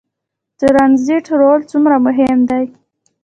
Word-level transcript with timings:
د 0.57 0.59
ټرانزیټ 0.71 1.25
رول 1.39 1.61
څومره 1.71 1.95
مهم 2.05 2.39
دی؟ 2.49 2.65